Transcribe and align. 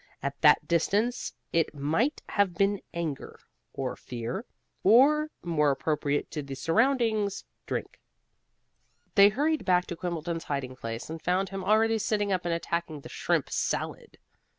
At 0.23 0.41
that 0.41 0.67
distance 0.67 1.35
it 1.53 1.75
might 1.75 2.23
have 2.29 2.55
been 2.55 2.81
anger, 2.91 3.39
or 3.71 3.95
fear, 3.95 4.45
or 4.83 5.29
(more 5.43 5.69
appropriate 5.69 6.31
to 6.31 6.41
the 6.41 6.55
surroundings) 6.55 7.45
drink. 7.67 7.99
They 9.13 9.29
hurried 9.29 9.63
back 9.63 9.85
to 9.85 9.95
Quimbleton's 9.95 10.45
hiding 10.45 10.75
place, 10.75 11.07
and 11.07 11.21
found 11.21 11.49
him 11.49 11.63
already 11.63 11.99
sitting 11.99 12.31
up 12.31 12.45
and 12.45 12.53
attacking 12.55 13.01
the 13.01 13.09
shrimp 13.09 13.51
salad. 13.51 14.17